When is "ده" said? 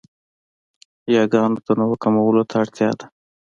2.99-3.05